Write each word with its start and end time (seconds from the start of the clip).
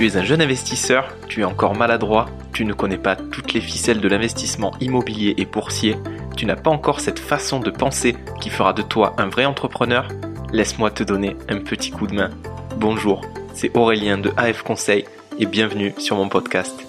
Tu 0.00 0.06
es 0.06 0.16
un 0.16 0.24
jeune 0.24 0.40
investisseur, 0.40 1.14
tu 1.28 1.42
es 1.42 1.44
encore 1.44 1.76
maladroit, 1.76 2.24
tu 2.54 2.64
ne 2.64 2.72
connais 2.72 2.96
pas 2.96 3.16
toutes 3.16 3.52
les 3.52 3.60
ficelles 3.60 4.00
de 4.00 4.08
l'investissement 4.08 4.72
immobilier 4.80 5.34
et 5.36 5.44
boursier, 5.44 5.98
tu 6.38 6.46
n'as 6.46 6.56
pas 6.56 6.70
encore 6.70 7.00
cette 7.00 7.18
façon 7.18 7.60
de 7.60 7.70
penser 7.70 8.16
qui 8.40 8.48
fera 8.48 8.72
de 8.72 8.80
toi 8.80 9.14
un 9.18 9.28
vrai 9.28 9.44
entrepreneur 9.44 10.08
Laisse-moi 10.54 10.90
te 10.90 11.02
donner 11.02 11.36
un 11.50 11.58
petit 11.58 11.90
coup 11.90 12.06
de 12.06 12.14
main. 12.14 12.30
Bonjour, 12.78 13.20
c'est 13.52 13.76
Aurélien 13.76 14.16
de 14.16 14.32
AF 14.38 14.62
Conseil 14.62 15.04
et 15.38 15.44
bienvenue 15.44 15.92
sur 15.98 16.16
mon 16.16 16.30
podcast. 16.30 16.86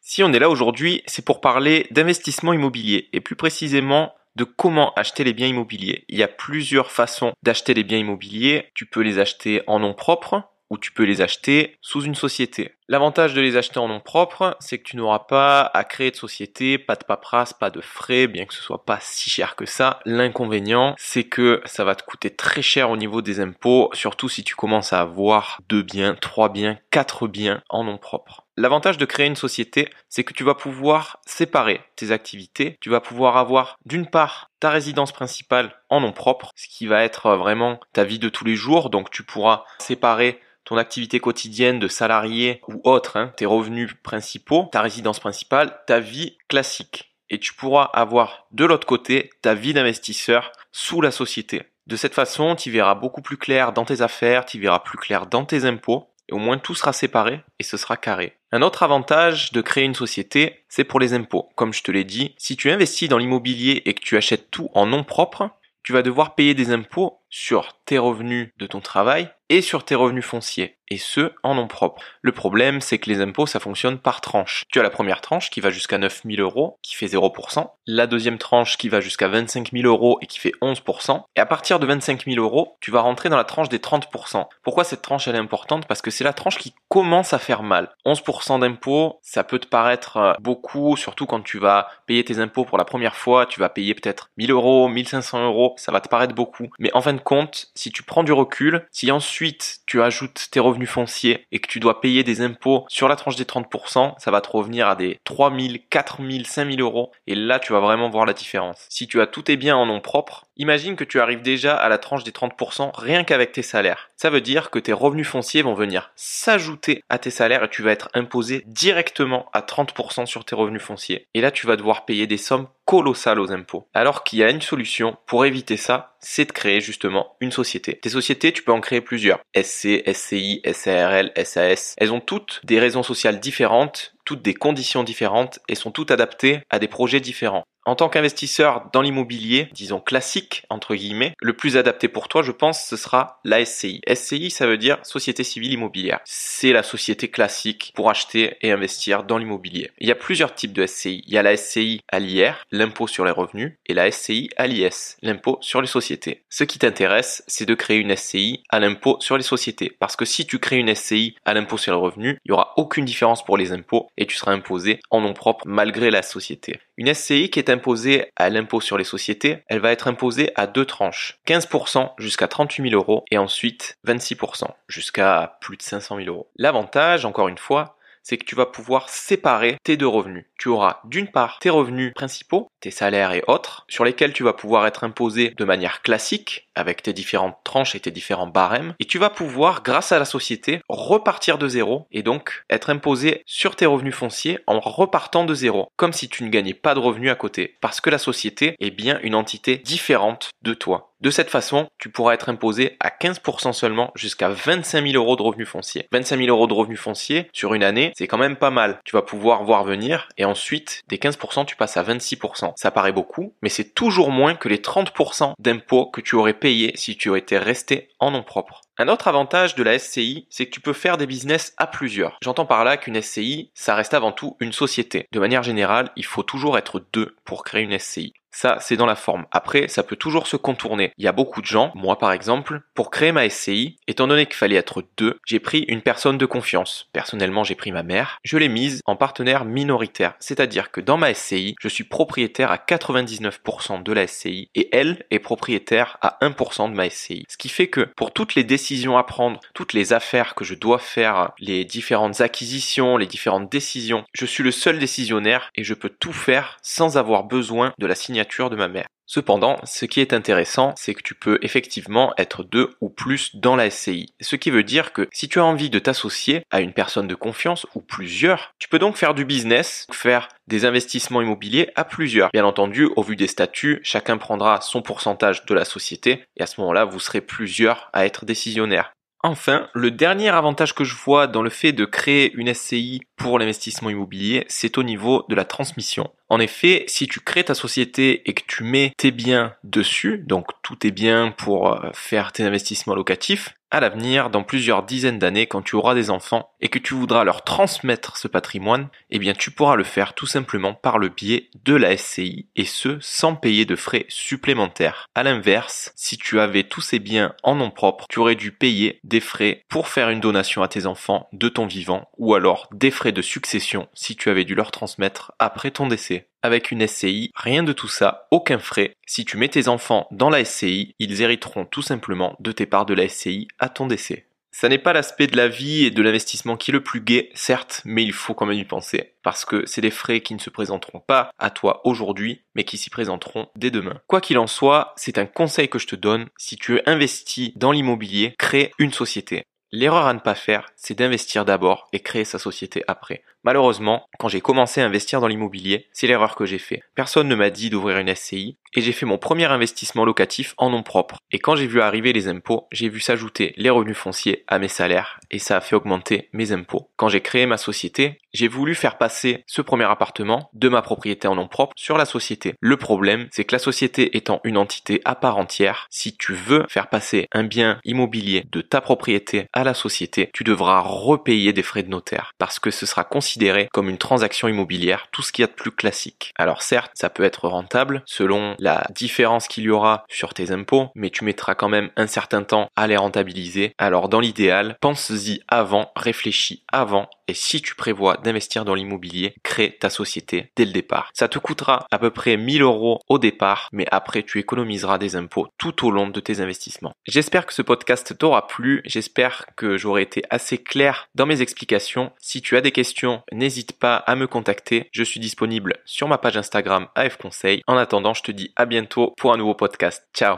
Si 0.00 0.24
on 0.24 0.32
est 0.32 0.40
là 0.40 0.50
aujourd'hui, 0.50 1.04
c'est 1.06 1.24
pour 1.24 1.40
parler 1.40 1.86
d'investissement 1.92 2.52
immobilier 2.52 3.08
et 3.12 3.20
plus 3.20 3.36
précisément 3.36 4.12
de 4.36 4.44
comment 4.44 4.92
acheter 4.94 5.24
les 5.24 5.32
biens 5.32 5.48
immobiliers. 5.48 6.04
Il 6.08 6.18
y 6.18 6.22
a 6.22 6.28
plusieurs 6.28 6.90
façons 6.90 7.32
d'acheter 7.42 7.74
les 7.74 7.84
biens 7.84 7.98
immobiliers. 7.98 8.70
Tu 8.74 8.86
peux 8.86 9.00
les 9.00 9.18
acheter 9.18 9.62
en 9.66 9.78
nom 9.78 9.94
propre 9.94 10.44
ou 10.72 10.78
tu 10.78 10.90
peux 10.90 11.04
les 11.04 11.20
acheter 11.20 11.76
sous 11.82 12.02
une 12.02 12.14
société. 12.14 12.76
L'avantage 12.88 13.34
de 13.34 13.42
les 13.42 13.58
acheter 13.58 13.78
en 13.78 13.88
nom 13.88 14.00
propre, 14.00 14.56
c'est 14.58 14.78
que 14.78 14.84
tu 14.84 14.96
n'auras 14.96 15.18
pas 15.18 15.70
à 15.74 15.84
créer 15.84 16.10
de 16.10 16.16
société, 16.16 16.78
pas 16.78 16.96
de 16.96 17.04
paperasse, 17.04 17.52
pas 17.52 17.68
de 17.68 17.82
frais, 17.82 18.26
bien 18.26 18.46
que 18.46 18.54
ce 18.54 18.62
soit 18.62 18.86
pas 18.86 18.98
si 19.02 19.28
cher 19.28 19.54
que 19.54 19.66
ça. 19.66 20.00
L'inconvénient, 20.06 20.94
c'est 20.96 21.24
que 21.24 21.60
ça 21.66 21.84
va 21.84 21.94
te 21.94 22.02
coûter 22.04 22.30
très 22.30 22.62
cher 22.62 22.90
au 22.90 22.96
niveau 22.96 23.20
des 23.20 23.40
impôts, 23.40 23.90
surtout 23.92 24.30
si 24.30 24.44
tu 24.44 24.54
commences 24.54 24.94
à 24.94 25.02
avoir 25.02 25.60
deux 25.68 25.82
biens, 25.82 26.14
trois 26.14 26.48
biens, 26.48 26.78
quatre 26.90 27.28
biens 27.28 27.62
en 27.68 27.84
nom 27.84 27.98
propre. 27.98 28.46
L'avantage 28.58 28.98
de 28.98 29.06
créer 29.06 29.26
une 29.26 29.36
société, 29.36 29.88
c'est 30.10 30.24
que 30.24 30.34
tu 30.34 30.44
vas 30.44 30.54
pouvoir 30.54 31.20
séparer 31.24 31.80
tes 31.96 32.10
activités. 32.10 32.76
Tu 32.80 32.90
vas 32.90 33.00
pouvoir 33.00 33.38
avoir 33.38 33.78
d'une 33.86 34.06
part 34.06 34.50
ta 34.60 34.68
résidence 34.68 35.12
principale 35.12 35.74
en 35.88 36.00
nom 36.00 36.12
propre, 36.12 36.50
ce 36.54 36.68
qui 36.68 36.86
va 36.86 37.02
être 37.02 37.34
vraiment 37.36 37.80
ta 37.94 38.04
vie 38.04 38.18
de 38.18 38.28
tous 38.28 38.44
les 38.44 38.56
jours. 38.56 38.90
Donc 38.90 39.10
tu 39.10 39.22
pourras 39.22 39.64
séparer 39.78 40.38
ton 40.64 40.76
activité 40.76 41.18
quotidienne 41.18 41.78
de 41.78 41.88
salarié 41.88 42.60
ou 42.68 42.80
autre, 42.84 43.16
hein, 43.16 43.32
tes 43.36 43.46
revenus 43.46 43.94
principaux, 44.02 44.68
ta 44.70 44.82
résidence 44.82 45.18
principale, 45.18 45.78
ta 45.86 45.98
vie 45.98 46.36
classique. 46.48 47.14
Et 47.30 47.38
tu 47.38 47.54
pourras 47.54 47.84
avoir 47.84 48.46
de 48.52 48.66
l'autre 48.66 48.86
côté 48.86 49.30
ta 49.40 49.54
vie 49.54 49.72
d'investisseur 49.72 50.52
sous 50.72 51.00
la 51.00 51.10
société. 51.10 51.62
De 51.86 51.96
cette 51.96 52.14
façon, 52.14 52.54
tu 52.54 52.70
verras 52.70 52.94
beaucoup 52.94 53.22
plus 53.22 53.36
clair 53.36 53.72
dans 53.72 53.84
tes 53.84 54.02
affaires, 54.02 54.44
tu 54.44 54.60
verras 54.60 54.78
plus 54.78 54.98
clair 54.98 55.26
dans 55.26 55.44
tes 55.44 55.64
impôts, 55.64 56.11
au 56.32 56.38
moins 56.38 56.58
tout 56.58 56.74
sera 56.74 56.92
séparé 56.92 57.40
et 57.58 57.62
ce 57.62 57.76
sera 57.76 57.96
carré. 57.96 58.36
Un 58.50 58.62
autre 58.62 58.82
avantage 58.82 59.52
de 59.52 59.60
créer 59.60 59.84
une 59.84 59.94
société, 59.94 60.64
c'est 60.68 60.84
pour 60.84 61.00
les 61.00 61.14
impôts. 61.14 61.48
Comme 61.54 61.72
je 61.72 61.82
te 61.82 61.90
l'ai 61.90 62.04
dit, 62.04 62.34
si 62.38 62.56
tu 62.56 62.70
investis 62.70 63.08
dans 63.08 63.18
l'immobilier 63.18 63.82
et 63.84 63.94
que 63.94 64.02
tu 64.02 64.16
achètes 64.16 64.50
tout 64.50 64.68
en 64.74 64.86
nom 64.86 65.04
propre, 65.04 65.50
tu 65.82 65.92
vas 65.92 66.02
devoir 66.02 66.34
payer 66.34 66.54
des 66.54 66.70
impôts 66.70 67.21
sur 67.32 67.78
tes 67.86 67.98
revenus 67.98 68.50
de 68.58 68.66
ton 68.66 68.80
travail 68.80 69.30
et 69.48 69.60
sur 69.60 69.84
tes 69.84 69.94
revenus 69.94 70.24
fonciers, 70.24 70.78
et 70.88 70.96
ce, 70.96 71.32
en 71.42 71.54
nom 71.54 71.66
propre. 71.66 72.00
Le 72.22 72.32
problème, 72.32 72.80
c'est 72.80 72.98
que 72.98 73.10
les 73.10 73.20
impôts, 73.20 73.44
ça 73.44 73.60
fonctionne 73.60 73.98
par 73.98 74.22
tranche. 74.22 74.64
Tu 74.72 74.80
as 74.80 74.82
la 74.82 74.88
première 74.88 75.20
tranche 75.20 75.50
qui 75.50 75.60
va 75.60 75.68
jusqu'à 75.68 75.98
9000 75.98 76.40
euros, 76.40 76.78
qui 76.80 76.94
fait 76.94 77.06
0%, 77.06 77.70
la 77.86 78.06
deuxième 78.06 78.38
tranche 78.38 78.78
qui 78.78 78.88
va 78.88 79.00
jusqu'à 79.00 79.28
25 79.28 79.72
000 79.72 79.86
euros 79.86 80.18
et 80.22 80.26
qui 80.26 80.38
fait 80.38 80.52
11%, 80.62 81.22
et 81.36 81.40
à 81.40 81.44
partir 81.44 81.78
de 81.80 81.86
25 81.86 82.24
000 82.24 82.42
euros, 82.42 82.78
tu 82.80 82.90
vas 82.90 83.00
rentrer 83.00 83.28
dans 83.28 83.36
la 83.36 83.44
tranche 83.44 83.68
des 83.68 83.78
30%. 83.78 84.46
Pourquoi 84.62 84.84
cette 84.84 85.02
tranche, 85.02 85.28
elle 85.28 85.34
est 85.34 85.38
importante? 85.38 85.86
Parce 85.86 86.00
que 86.00 86.10
c'est 86.10 86.24
la 86.24 86.32
tranche 86.32 86.56
qui 86.56 86.74
commence 86.88 87.34
à 87.34 87.38
faire 87.38 87.62
mal. 87.62 87.90
11% 88.06 88.60
d'impôts, 88.60 89.18
ça 89.20 89.44
peut 89.44 89.58
te 89.58 89.66
paraître 89.66 90.16
euh, 90.16 90.32
beaucoup, 90.40 90.96
surtout 90.96 91.26
quand 91.26 91.42
tu 91.42 91.58
vas 91.58 91.88
payer 92.06 92.24
tes 92.24 92.38
impôts 92.38 92.64
pour 92.64 92.78
la 92.78 92.86
première 92.86 93.16
fois, 93.16 93.44
tu 93.44 93.60
vas 93.60 93.68
payer 93.68 93.94
peut-être 93.94 94.30
1000 94.38 94.50
euros, 94.50 94.88
1500 94.88 95.44
euros, 95.44 95.74
ça 95.76 95.92
va 95.92 96.00
te 96.00 96.08
paraître 96.08 96.34
beaucoup. 96.34 96.68
Mais 96.78 96.90
en 96.94 97.02
fin 97.02 97.12
de 97.12 97.20
compte, 97.22 97.70
si 97.74 97.90
tu 97.90 98.02
prends 98.02 98.24
du 98.24 98.32
recul, 98.32 98.86
si 98.90 99.10
ensuite 99.10 99.80
tu 99.86 100.02
ajoutes 100.02 100.48
tes 100.50 100.60
revenus 100.60 100.90
fonciers 100.90 101.46
et 101.52 101.58
que 101.58 101.68
tu 101.68 101.80
dois 101.80 102.00
payer 102.00 102.24
des 102.24 102.40
impôts 102.40 102.84
sur 102.88 103.08
la 103.08 103.16
tranche 103.16 103.36
des 103.36 103.44
30%, 103.44 104.14
ça 104.18 104.30
va 104.30 104.40
te 104.40 104.50
revenir 104.50 104.88
à 104.88 104.96
des 104.96 105.20
3000, 105.24 105.86
4000, 105.88 106.46
5000 106.46 106.80
euros. 106.80 107.12
Et 107.26 107.34
là, 107.34 107.58
tu 107.58 107.72
vas 107.72 107.80
vraiment 107.80 108.10
voir 108.10 108.26
la 108.26 108.32
différence. 108.32 108.86
Si 108.88 109.06
tu 109.06 109.20
as 109.20 109.26
tous 109.26 109.42
tes 109.42 109.56
biens 109.56 109.76
en 109.76 109.86
nom 109.86 110.00
propre, 110.00 110.46
imagine 110.56 110.96
que 110.96 111.04
tu 111.04 111.20
arrives 111.20 111.42
déjà 111.42 111.74
à 111.74 111.88
la 111.88 111.98
tranche 111.98 112.24
des 112.24 112.30
30% 112.30 112.90
rien 112.94 113.24
qu'avec 113.24 113.52
tes 113.52 113.62
salaires. 113.62 114.10
Ça 114.16 114.30
veut 114.30 114.40
dire 114.40 114.70
que 114.70 114.78
tes 114.78 114.92
revenus 114.92 115.28
fonciers 115.28 115.62
vont 115.62 115.74
venir 115.74 116.12
s'ajouter 116.16 117.02
à 117.08 117.18
tes 117.18 117.30
salaires 117.30 117.64
et 117.64 117.70
tu 117.70 117.82
vas 117.82 117.92
être 117.92 118.08
imposé 118.14 118.62
directement 118.66 119.48
à 119.52 119.60
30% 119.60 120.26
sur 120.26 120.44
tes 120.44 120.54
revenus 120.54 120.82
fonciers. 120.82 121.26
Et 121.34 121.40
là, 121.40 121.50
tu 121.50 121.66
vas 121.66 121.76
devoir 121.76 122.04
payer 122.04 122.26
des 122.26 122.36
sommes 122.36 122.68
colossales 122.92 123.40
aux 123.40 123.50
impôts. 123.52 123.88
Alors 123.94 124.22
qu'il 124.22 124.40
y 124.40 124.44
a 124.44 124.50
une 124.50 124.60
solution 124.60 125.16
pour 125.24 125.46
éviter 125.46 125.78
ça, 125.78 126.14
c'est 126.20 126.44
de 126.44 126.52
créer 126.52 126.82
justement 126.82 127.36
une 127.40 127.50
société. 127.50 127.98
Tes 127.98 128.10
sociétés, 128.10 128.52
tu 128.52 128.62
peux 128.62 128.70
en 128.70 128.82
créer 128.82 129.00
plusieurs. 129.00 129.40
SC, 129.56 130.02
SCI, 130.12 130.60
SARL, 130.74 131.32
SAS. 131.42 131.94
Elles 131.96 132.12
ont 132.12 132.20
toutes 132.20 132.60
des 132.64 132.78
raisons 132.78 133.02
sociales 133.02 133.40
différentes, 133.40 134.12
toutes 134.26 134.42
des 134.42 134.52
conditions 134.52 135.04
différentes 135.04 135.58
et 135.68 135.74
sont 135.74 135.90
toutes 135.90 136.10
adaptées 136.10 136.60
à 136.68 136.78
des 136.78 136.86
projets 136.86 137.20
différents. 137.20 137.64
En 137.84 137.96
tant 137.96 138.08
qu'investisseur 138.08 138.88
dans 138.92 139.02
l'immobilier, 139.02 139.68
disons 139.72 139.98
classique, 139.98 140.64
entre 140.70 140.94
guillemets, 140.94 141.34
le 141.40 141.52
plus 141.52 141.76
adapté 141.76 142.06
pour 142.06 142.28
toi, 142.28 142.42
je 142.42 142.52
pense, 142.52 142.86
ce 142.86 142.96
sera 142.96 143.40
la 143.44 143.64
SCI. 143.64 144.00
SCI, 144.12 144.50
ça 144.50 144.68
veut 144.68 144.78
dire 144.78 144.98
Société 145.02 145.42
Civile 145.42 145.72
Immobilière. 145.72 146.20
C'est 146.24 146.72
la 146.72 146.84
société 146.84 147.28
classique 147.28 147.92
pour 147.96 148.08
acheter 148.08 148.56
et 148.60 148.70
investir 148.70 149.24
dans 149.24 149.36
l'immobilier. 149.36 149.90
Il 149.98 150.06
y 150.06 150.12
a 150.12 150.16
plusieurs 150.16 150.54
types 150.54 150.72
de 150.72 150.86
SCI. 150.86 151.24
Il 151.26 151.32
y 151.32 151.38
a 151.38 151.42
la 151.42 151.56
SCI 151.56 152.02
à 152.08 152.20
l'IR, 152.20 152.64
l'impôt 152.70 153.08
sur 153.08 153.24
les 153.24 153.32
revenus, 153.32 153.72
et 153.86 153.94
la 153.94 154.12
SCI 154.12 154.50
à 154.56 154.68
l'IS, 154.68 155.16
l'impôt 155.20 155.58
sur 155.60 155.80
les 155.80 155.88
sociétés. 155.88 156.44
Ce 156.50 156.62
qui 156.62 156.78
t'intéresse, 156.78 157.42
c'est 157.48 157.66
de 157.66 157.74
créer 157.74 157.98
une 157.98 158.14
SCI 158.14 158.62
à 158.68 158.78
l'impôt 158.78 159.16
sur 159.18 159.36
les 159.36 159.42
sociétés. 159.42 159.96
Parce 159.98 160.14
que 160.14 160.24
si 160.24 160.46
tu 160.46 160.60
crées 160.60 160.78
une 160.78 160.94
SCI 160.94 161.34
à 161.44 161.52
l'impôt 161.52 161.78
sur 161.78 161.92
les 161.92 162.00
revenus, 162.00 162.36
il 162.44 162.52
n'y 162.52 162.54
aura 162.54 162.74
aucune 162.76 163.04
différence 163.04 163.44
pour 163.44 163.56
les 163.56 163.72
impôts 163.72 164.08
et 164.16 164.26
tu 164.26 164.36
seras 164.36 164.52
imposé 164.52 165.00
en 165.10 165.20
nom 165.20 165.32
propre 165.32 165.66
malgré 165.66 166.12
la 166.12 166.22
société. 166.22 166.78
Une 166.98 167.12
SCI 167.14 167.48
qui 167.48 167.58
est 167.58 167.70
imposée 167.70 168.30
à 168.36 168.50
l'impôt 168.50 168.80
sur 168.80 168.98
les 168.98 169.04
sociétés, 169.04 169.64
elle 169.68 169.80
va 169.80 169.92
être 169.92 170.08
imposée 170.08 170.52
à 170.56 170.66
deux 170.66 170.84
tranches. 170.84 171.38
15% 171.46 172.12
jusqu'à 172.18 172.48
38 172.48 172.90
000 172.90 172.94
euros 172.94 173.24
et 173.30 173.38
ensuite 173.38 173.96
26% 174.06 174.66
jusqu'à 174.88 175.56
plus 175.62 175.78
de 175.78 175.82
500 175.82 176.16
000 176.16 176.28
euros. 176.28 176.50
L'avantage, 176.56 177.24
encore 177.24 177.48
une 177.48 177.56
fois, 177.56 177.96
c'est 178.22 178.38
que 178.38 178.44
tu 178.44 178.54
vas 178.54 178.66
pouvoir 178.66 179.08
séparer 179.08 179.76
tes 179.84 179.96
deux 179.96 180.06
revenus. 180.06 180.46
Tu 180.58 180.68
auras 180.68 181.00
d'une 181.04 181.30
part 181.30 181.58
tes 181.58 181.70
revenus 181.70 182.12
principaux, 182.14 182.68
tes 182.80 182.90
salaires 182.90 183.32
et 183.32 183.44
autres, 183.48 183.84
sur 183.88 184.04
lesquels 184.04 184.32
tu 184.32 184.42
vas 184.42 184.52
pouvoir 184.52 184.86
être 184.86 185.04
imposé 185.04 185.54
de 185.56 185.64
manière 185.64 186.02
classique, 186.02 186.68
avec 186.74 187.02
tes 187.02 187.12
différentes 187.12 187.58
tranches 187.64 187.94
et 187.94 188.00
tes 188.00 188.10
différents 188.10 188.46
barèmes, 188.46 188.94
et 188.98 189.04
tu 189.04 189.18
vas 189.18 189.30
pouvoir, 189.30 189.82
grâce 189.82 190.12
à 190.12 190.18
la 190.18 190.24
société, 190.24 190.80
repartir 190.88 191.58
de 191.58 191.68
zéro, 191.68 192.06
et 192.12 192.22
donc 192.22 192.64
être 192.70 192.90
imposé 192.90 193.42
sur 193.46 193.76
tes 193.76 193.86
revenus 193.86 194.14
fonciers 194.14 194.58
en 194.66 194.80
repartant 194.80 195.44
de 195.44 195.54
zéro, 195.54 195.88
comme 195.96 196.12
si 196.12 196.28
tu 196.28 196.44
ne 196.44 196.48
gagnais 196.48 196.74
pas 196.74 196.94
de 196.94 197.00
revenus 197.00 197.30
à 197.30 197.34
côté, 197.34 197.76
parce 197.80 198.00
que 198.00 198.10
la 198.10 198.18
société 198.18 198.76
est 198.80 198.90
bien 198.90 199.18
une 199.22 199.34
entité 199.34 199.78
différente 199.78 200.50
de 200.62 200.74
toi. 200.74 201.11
De 201.22 201.30
cette 201.30 201.50
façon, 201.50 201.86
tu 201.98 202.08
pourras 202.08 202.34
être 202.34 202.48
imposé 202.48 202.96
à 202.98 203.08
15% 203.08 203.72
seulement 203.72 204.10
jusqu'à 204.16 204.48
25 204.48 205.06
000 205.06 205.14
euros 205.14 205.36
de 205.36 205.42
revenus 205.42 205.68
fonciers. 205.68 206.08
25 206.10 206.36
000 206.36 206.48
euros 206.48 206.66
de 206.66 206.74
revenus 206.74 206.98
fonciers 206.98 207.48
sur 207.52 207.74
une 207.74 207.84
année, 207.84 208.12
c'est 208.16 208.26
quand 208.26 208.38
même 208.38 208.56
pas 208.56 208.70
mal. 208.70 208.98
Tu 209.04 209.14
vas 209.14 209.22
pouvoir 209.22 209.62
voir 209.62 209.84
venir 209.84 210.26
et 210.36 210.44
ensuite, 210.44 211.00
des 211.08 211.18
15%, 211.18 211.64
tu 211.64 211.76
passes 211.76 211.96
à 211.96 212.02
26%. 212.02 212.72
Ça 212.74 212.90
paraît 212.90 213.12
beaucoup, 213.12 213.54
mais 213.62 213.68
c'est 213.68 213.94
toujours 213.94 214.32
moins 214.32 214.56
que 214.56 214.68
les 214.68 214.78
30% 214.78 215.52
d'impôts 215.60 216.06
que 216.06 216.20
tu 216.20 216.34
aurais 216.34 216.54
payé 216.54 216.90
si 216.96 217.16
tu 217.16 217.36
étais 217.36 217.58
resté 217.58 218.08
en 218.18 218.32
nom 218.32 218.42
propre. 218.42 218.80
Un 218.98 219.06
autre 219.06 219.28
avantage 219.28 219.76
de 219.76 219.84
la 219.84 220.00
SCI, 220.00 220.48
c'est 220.50 220.66
que 220.66 220.72
tu 220.72 220.80
peux 220.80 220.92
faire 220.92 221.18
des 221.18 221.26
business 221.26 221.72
à 221.76 221.86
plusieurs. 221.86 222.36
J'entends 222.42 222.66
par 222.66 222.82
là 222.82 222.96
qu'une 222.96 223.22
SCI, 223.22 223.70
ça 223.74 223.94
reste 223.94 224.14
avant 224.14 224.32
tout 224.32 224.56
une 224.58 224.72
société. 224.72 225.26
De 225.30 225.38
manière 225.38 225.62
générale, 225.62 226.10
il 226.16 226.24
faut 226.24 226.42
toujours 226.42 226.76
être 226.78 227.00
deux 227.12 227.36
pour 227.44 227.62
créer 227.62 227.82
une 227.82 227.96
SCI. 227.96 228.32
Ça, 228.52 228.78
c'est 228.80 228.96
dans 228.96 229.06
la 229.06 229.16
forme. 229.16 229.46
Après, 229.50 229.88
ça 229.88 230.02
peut 230.02 230.16
toujours 230.16 230.46
se 230.46 230.56
contourner. 230.56 231.12
Il 231.16 231.24
y 231.24 231.28
a 231.28 231.32
beaucoup 231.32 231.62
de 231.62 231.66
gens, 231.66 231.90
moi 231.94 232.18
par 232.18 232.32
exemple, 232.32 232.82
pour 232.94 233.10
créer 233.10 233.32
ma 233.32 233.48
SCI, 233.48 233.96
étant 234.06 234.26
donné 234.26 234.46
qu'il 234.46 234.56
fallait 234.56 234.76
être 234.76 235.02
deux, 235.16 235.38
j'ai 235.46 235.58
pris 235.58 235.80
une 235.88 236.02
personne 236.02 236.38
de 236.38 236.46
confiance. 236.46 237.08
Personnellement, 237.12 237.64
j'ai 237.64 237.74
pris 237.74 237.92
ma 237.92 238.02
mère. 238.02 238.38
Je 238.44 238.58
l'ai 238.58 238.68
mise 238.68 239.00
en 239.06 239.16
partenaire 239.16 239.64
minoritaire. 239.64 240.34
C'est-à-dire 240.38 240.90
que 240.90 241.00
dans 241.00 241.16
ma 241.16 241.32
SCI, 241.32 241.74
je 241.80 241.88
suis 241.88 242.04
propriétaire 242.04 242.70
à 242.70 242.76
99% 242.76 244.02
de 244.02 244.12
la 244.12 244.26
SCI 244.26 244.68
et 244.74 244.88
elle 244.92 245.24
est 245.30 245.38
propriétaire 245.38 246.18
à 246.20 246.38
1% 246.42 246.90
de 246.90 246.94
ma 246.94 247.08
SCI. 247.08 247.44
Ce 247.48 247.56
qui 247.56 247.70
fait 247.70 247.88
que 247.88 248.02
pour 248.16 248.32
toutes 248.32 248.54
les 248.54 248.64
décisions 248.64 249.16
à 249.16 249.24
prendre, 249.24 249.60
toutes 249.72 249.94
les 249.94 250.12
affaires 250.12 250.54
que 250.54 250.64
je 250.64 250.74
dois 250.74 250.98
faire, 250.98 251.52
les 251.58 251.84
différentes 251.84 252.42
acquisitions, 252.42 253.16
les 253.16 253.26
différentes 253.26 253.70
décisions, 253.70 254.24
je 254.34 254.46
suis 254.46 254.62
le 254.62 254.70
seul 254.70 254.98
décisionnaire 254.98 255.70
et 255.74 255.84
je 255.84 255.94
peux 255.94 256.10
tout 256.10 256.32
faire 256.32 256.78
sans 256.82 257.16
avoir 257.16 257.44
besoin 257.44 257.94
de 257.98 258.06
la 258.06 258.14
signature 258.14 258.41
de 258.70 258.76
ma 258.76 258.88
mère. 258.88 259.06
Cependant, 259.26 259.78
ce 259.84 260.04
qui 260.04 260.20
est 260.20 260.34
intéressant, 260.34 260.92
c'est 260.96 261.14
que 261.14 261.22
tu 261.22 261.34
peux 261.34 261.58
effectivement 261.62 262.34
être 262.36 262.64
deux 262.64 262.90
ou 263.00 263.08
plus 263.08 263.56
dans 263.56 263.76
la 263.76 263.88
SCI. 263.88 264.34
Ce 264.40 264.56
qui 264.56 264.70
veut 264.70 264.82
dire 264.82 265.12
que 265.12 265.28
si 265.32 265.48
tu 265.48 265.58
as 265.58 265.64
envie 265.64 265.90
de 265.90 265.98
t'associer 265.98 266.64
à 266.70 266.80
une 266.80 266.92
personne 266.92 267.28
de 267.28 267.34
confiance 267.34 267.86
ou 267.94 268.00
plusieurs, 268.00 268.74
tu 268.78 268.88
peux 268.88 268.98
donc 268.98 269.16
faire 269.16 269.32
du 269.32 269.44
business, 269.44 270.06
faire 270.12 270.48
des 270.66 270.84
investissements 270.84 271.40
immobiliers 271.40 271.90
à 271.94 272.04
plusieurs. 272.04 272.50
Bien 272.52 272.66
entendu, 272.66 273.08
au 273.16 273.22
vu 273.22 273.36
des 273.36 273.46
statuts, 273.46 274.00
chacun 274.02 274.36
prendra 274.36 274.80
son 274.82 275.00
pourcentage 275.00 275.64
de 275.64 275.74
la 275.74 275.84
société 275.84 276.44
et 276.56 276.62
à 276.62 276.66
ce 276.66 276.80
moment-là, 276.80 277.04
vous 277.04 277.20
serez 277.20 277.40
plusieurs 277.40 278.10
à 278.12 278.26
être 278.26 278.44
décisionnaire. 278.44 279.12
Enfin, 279.44 279.88
le 279.92 280.12
dernier 280.12 280.50
avantage 280.50 280.94
que 280.94 281.02
je 281.02 281.16
vois 281.16 281.48
dans 281.48 281.62
le 281.62 281.70
fait 281.70 281.92
de 281.92 282.04
créer 282.04 282.52
une 282.54 282.72
SCI 282.72 283.22
pour 283.36 283.58
l'investissement 283.58 284.08
immobilier, 284.08 284.64
c'est 284.68 284.98
au 284.98 285.02
niveau 285.02 285.44
de 285.48 285.56
la 285.56 285.64
transmission. 285.64 286.30
En 286.48 286.60
effet, 286.60 287.04
si 287.08 287.26
tu 287.26 287.40
crées 287.40 287.64
ta 287.64 287.74
société 287.74 288.48
et 288.48 288.54
que 288.54 288.62
tu 288.66 288.84
mets 288.84 289.12
tes 289.16 289.32
biens 289.32 289.74
dessus, 289.82 290.44
donc 290.46 290.66
tous 290.82 290.94
tes 290.94 291.10
biens 291.10 291.50
pour 291.50 291.92
euh, 291.92 292.10
faire 292.12 292.52
tes 292.52 292.62
investissements 292.62 293.16
locatifs, 293.16 293.74
à 293.92 294.00
l'avenir, 294.00 294.48
dans 294.48 294.64
plusieurs 294.64 295.02
dizaines 295.02 295.38
d'années, 295.38 295.66
quand 295.66 295.82
tu 295.82 295.96
auras 295.96 296.14
des 296.14 296.30
enfants 296.30 296.70
et 296.80 296.88
que 296.88 296.98
tu 296.98 297.12
voudras 297.12 297.44
leur 297.44 297.62
transmettre 297.62 298.38
ce 298.38 298.48
patrimoine, 298.48 299.08
eh 299.30 299.38
bien 299.38 299.52
tu 299.52 299.70
pourras 299.70 299.96
le 299.96 300.02
faire 300.02 300.32
tout 300.32 300.46
simplement 300.46 300.94
par 300.94 301.18
le 301.18 301.28
biais 301.28 301.68
de 301.84 301.94
la 301.94 302.16
SCI 302.16 302.68
et 302.74 302.86
ce 302.86 303.18
sans 303.20 303.54
payer 303.54 303.84
de 303.84 303.94
frais 303.94 304.24
supplémentaires. 304.30 305.28
À 305.34 305.42
l'inverse, 305.42 306.10
si 306.16 306.38
tu 306.38 306.58
avais 306.58 306.84
tous 306.84 307.02
ces 307.02 307.18
biens 307.18 307.54
en 307.62 307.74
nom 307.74 307.90
propre, 307.90 308.24
tu 308.30 308.38
aurais 308.38 308.56
dû 308.56 308.72
payer 308.72 309.20
des 309.24 309.40
frais 309.40 309.84
pour 309.90 310.08
faire 310.08 310.30
une 310.30 310.40
donation 310.40 310.82
à 310.82 310.88
tes 310.88 311.04
enfants 311.04 311.50
de 311.52 311.68
ton 311.68 311.84
vivant 311.84 312.30
ou 312.38 312.54
alors 312.54 312.88
des 312.92 313.10
frais 313.10 313.32
de 313.32 313.42
succession 313.42 314.08
si 314.14 314.36
tu 314.36 314.48
avais 314.48 314.64
dû 314.64 314.74
leur 314.74 314.90
transmettre 314.90 315.52
après 315.58 315.90
ton 315.90 316.06
décès. 316.06 316.48
Avec 316.62 316.92
une 316.92 317.06
SCI, 317.06 317.50
rien 317.56 317.82
de 317.82 317.92
tout 317.92 318.08
ça, 318.08 318.46
aucun 318.52 318.78
frais. 318.78 319.16
Si 319.26 319.44
tu 319.44 319.56
mets 319.56 319.68
tes 319.68 319.88
enfants 319.88 320.28
dans 320.30 320.48
la 320.48 320.64
SCI, 320.64 321.14
ils 321.18 321.42
hériteront 321.42 321.84
tout 321.84 322.02
simplement 322.02 322.56
de 322.60 322.70
tes 322.70 322.86
parts 322.86 323.06
de 323.06 323.14
la 323.14 323.28
SCI 323.28 323.66
à 323.80 323.88
ton 323.88 324.06
décès. 324.06 324.46
Ça 324.74 324.88
n'est 324.88 324.98
pas 324.98 325.12
l'aspect 325.12 325.48
de 325.48 325.56
la 325.56 325.68
vie 325.68 326.04
et 326.04 326.10
de 326.10 326.22
l'investissement 326.22 326.76
qui 326.76 326.90
est 326.90 326.94
le 326.94 327.02
plus 327.02 327.20
gai, 327.20 327.50
certes, 327.52 328.00
mais 328.06 328.22
il 328.22 328.32
faut 328.32 328.54
quand 328.54 328.64
même 328.64 328.78
y 328.78 328.84
penser. 328.84 329.34
Parce 329.42 329.66
que 329.66 329.84
c'est 329.86 330.00
des 330.00 330.10
frais 330.10 330.40
qui 330.40 330.54
ne 330.54 330.60
se 330.60 330.70
présenteront 330.70 331.20
pas 331.20 331.50
à 331.58 331.68
toi 331.68 332.00
aujourd'hui, 332.04 332.62
mais 332.74 332.84
qui 332.84 332.96
s'y 332.96 333.10
présenteront 333.10 333.68
dès 333.76 333.90
demain. 333.90 334.20
Quoi 334.28 334.40
qu'il 334.40 334.56
en 334.56 334.66
soit, 334.66 335.12
c'est 335.16 335.36
un 335.36 335.46
conseil 335.46 335.88
que 335.88 335.98
je 335.98 336.06
te 336.06 336.16
donne. 336.16 336.46
Si 336.56 336.76
tu 336.76 337.00
investis 337.04 337.76
dans 337.76 337.92
l'immobilier, 337.92 338.54
crée 338.56 338.92
une 338.98 339.12
société. 339.12 339.64
L'erreur 339.94 340.24
à 340.24 340.32
ne 340.32 340.38
pas 340.38 340.54
faire, 340.54 340.88
c'est 340.96 341.18
d'investir 341.18 341.66
d'abord 341.66 342.08
et 342.14 342.20
créer 342.20 342.46
sa 342.46 342.58
société 342.58 343.04
après. 343.08 343.42
Malheureusement, 343.62 344.26
quand 344.38 344.48
j'ai 344.48 344.62
commencé 344.62 345.02
à 345.02 345.04
investir 345.04 345.42
dans 345.42 345.48
l'immobilier, 345.48 346.08
c'est 346.14 346.26
l'erreur 346.26 346.56
que 346.56 346.64
j'ai 346.64 346.78
fait. 346.78 347.02
Personne 347.14 347.46
ne 347.46 347.54
m'a 347.54 347.68
dit 347.68 347.90
d'ouvrir 347.90 348.16
une 348.16 348.34
SCI 348.34 348.78
et 348.94 349.00
j'ai 349.00 349.12
fait 349.12 349.26
mon 349.26 349.38
premier 349.38 349.66
investissement 349.66 350.24
locatif 350.24 350.74
en 350.78 350.90
nom 350.90 351.02
propre. 351.02 351.38
Et 351.50 351.58
quand 351.58 351.76
j'ai 351.76 351.86
vu 351.86 352.00
arriver 352.00 352.32
les 352.32 352.48
impôts, 352.48 352.86
j'ai 352.92 353.08
vu 353.08 353.20
s'ajouter 353.20 353.74
les 353.76 353.90
revenus 353.90 354.16
fonciers 354.16 354.64
à 354.68 354.78
mes 354.78 354.88
salaires 354.88 355.38
et 355.50 355.58
ça 355.58 355.76
a 355.76 355.80
fait 355.80 355.96
augmenter 355.96 356.48
mes 356.52 356.72
impôts. 356.72 357.10
Quand 357.16 357.28
j'ai 357.28 357.40
créé 357.40 357.66
ma 357.66 357.76
société, 357.76 358.40
j'ai 358.52 358.68
voulu 358.68 358.94
faire 358.94 359.18
passer 359.18 359.64
ce 359.66 359.82
premier 359.82 360.04
appartement 360.04 360.70
de 360.74 360.88
ma 360.88 361.02
propriété 361.02 361.48
en 361.48 361.54
nom 361.54 361.68
propre 361.68 361.94
sur 361.96 362.18
la 362.18 362.24
société. 362.24 362.74
Le 362.80 362.96
problème, 362.96 363.48
c'est 363.50 363.64
que 363.64 363.74
la 363.74 363.78
société 363.78 364.36
étant 364.36 364.60
une 364.64 364.76
entité 364.76 365.20
à 365.24 365.34
part 365.34 365.56
entière, 365.56 366.06
si 366.10 366.36
tu 366.36 366.52
veux 366.52 366.84
faire 366.88 367.08
passer 367.08 367.48
un 367.52 367.64
bien 367.64 367.98
immobilier 368.04 368.64
de 368.70 368.80
ta 368.80 369.00
propriété 369.00 369.66
à 369.72 369.84
la 369.84 369.94
société, 369.94 370.50
tu 370.52 370.64
devras 370.64 371.00
repayer 371.00 371.72
des 371.72 371.82
frais 371.82 372.02
de 372.02 372.10
notaire 372.10 372.52
parce 372.58 372.78
que 372.78 372.90
ce 372.90 373.06
sera 373.06 373.24
considéré 373.24 373.88
comme 373.92 374.08
une 374.08 374.18
transaction 374.18 374.68
immobilière, 374.68 375.28
tout 375.32 375.42
ce 375.42 375.52
qu'il 375.52 375.62
y 375.62 375.64
a 375.64 375.68
de 375.68 375.72
plus 375.72 375.90
classique. 375.90 376.52
Alors 376.56 376.82
certes, 376.82 377.12
ça 377.14 377.30
peut 377.30 377.44
être 377.44 377.68
rentable 377.68 378.22
selon 378.26 378.74
la 378.82 379.06
différence 379.14 379.68
qu'il 379.68 379.84
y 379.84 379.90
aura 379.90 380.24
sur 380.28 380.54
tes 380.54 380.72
impôts, 380.72 381.08
mais 381.14 381.30
tu 381.30 381.44
mettras 381.44 381.76
quand 381.76 381.88
même 381.88 382.10
un 382.16 382.26
certain 382.26 382.64
temps 382.64 382.88
à 382.96 383.06
les 383.06 383.16
rentabiliser. 383.16 383.94
Alors 383.96 384.28
dans 384.28 384.40
l'idéal, 384.40 384.96
pense-y 385.00 385.60
avant, 385.68 386.10
réfléchis 386.16 386.82
avant 386.90 387.28
et 387.48 387.54
si 387.54 387.82
tu 387.82 387.94
prévois 387.94 388.38
d'investir 388.38 388.84
dans 388.84 388.94
l'immobilier, 388.94 389.54
crée 389.62 389.96
ta 390.00 390.10
société 390.10 390.70
dès 390.76 390.84
le 390.84 390.92
départ. 390.92 391.30
Ça 391.34 391.48
te 391.48 391.58
coûtera 391.58 392.06
à 392.10 392.18
peu 392.18 392.30
près 392.30 392.56
1000 392.56 392.82
euros 392.82 393.20
au 393.28 393.38
départ, 393.38 393.88
mais 393.92 394.06
après 394.10 394.42
tu 394.42 394.58
économiseras 394.58 395.18
des 395.18 395.36
impôts 395.36 395.68
tout 395.76 396.06
au 396.06 396.10
long 396.10 396.28
de 396.28 396.40
tes 396.40 396.60
investissements. 396.60 397.12
J'espère 397.26 397.66
que 397.66 397.74
ce 397.74 397.82
podcast 397.82 398.38
t'aura 398.38 398.66
plu, 398.66 399.02
j'espère 399.04 399.66
que 399.76 399.98
j'aurai 399.98 400.22
été 400.22 400.42
assez 400.50 400.78
clair 400.78 401.28
dans 401.34 401.46
mes 401.46 401.60
explications. 401.60 402.32
Si 402.38 402.62
tu 402.62 402.76
as 402.76 402.80
des 402.80 402.92
questions, 402.92 403.42
n'hésite 403.52 403.98
pas 403.98 404.16
à 404.16 404.34
me 404.34 404.46
contacter. 404.46 405.08
Je 405.12 405.22
suis 405.22 405.40
disponible 405.40 405.98
sur 406.04 406.28
ma 406.28 406.38
page 406.38 406.56
Instagram 406.56 407.08
AF 407.14 407.36
Conseil. 407.36 407.82
En 407.86 407.96
attendant, 407.96 408.34
je 408.34 408.42
te 408.42 408.52
bientôt 408.86 409.32
pour 409.36 409.52
un 409.52 409.56
nouveau 409.56 409.74
podcast. 409.74 410.26
Ciao 410.34 410.56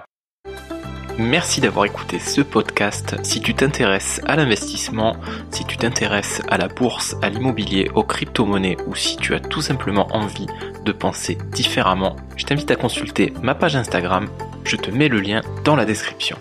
Merci 1.18 1.60
d'avoir 1.60 1.84
écouté 1.84 2.18
ce 2.18 2.40
podcast. 2.40 3.14
Si 3.22 3.40
tu 3.40 3.54
t'intéresses 3.54 4.20
à 4.26 4.34
l'investissement, 4.34 5.16
si 5.52 5.64
tu 5.64 5.76
t'intéresses 5.76 6.42
à 6.48 6.58
la 6.58 6.66
bourse, 6.66 7.14
à 7.22 7.28
l'immobilier, 7.28 7.88
aux 7.94 8.02
crypto-monnaies 8.02 8.76
ou 8.88 8.96
si 8.96 9.16
tu 9.16 9.32
as 9.32 9.40
tout 9.40 9.60
simplement 9.60 10.08
envie 10.10 10.48
de 10.84 10.92
penser 10.92 11.38
différemment, 11.52 12.16
je 12.36 12.44
t'invite 12.46 12.72
à 12.72 12.76
consulter 12.76 13.32
ma 13.42 13.54
page 13.54 13.76
Instagram. 13.76 14.28
Je 14.64 14.74
te 14.74 14.90
mets 14.90 15.08
le 15.08 15.20
lien 15.20 15.40
dans 15.64 15.76
la 15.76 15.84
description. 15.84 16.36